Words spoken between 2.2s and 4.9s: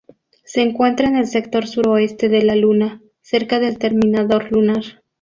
de la Luna, cerca del terminador lunar.